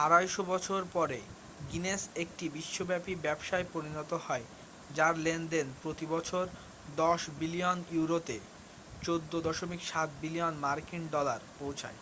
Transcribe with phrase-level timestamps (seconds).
[0.00, 1.18] 250 বছর পরে
[1.70, 4.44] গিনেস একটি বিশ্বব্যাপী ব্যবসায় পরিণত হয়
[4.90, 6.44] যার লেনদেন প্রতি বছর
[6.98, 8.36] 10 বিলিয়ন ইউরোতে
[9.02, 11.98] 14.7 বিলিয়ন মার্কিন ডলার পৌঁছায়।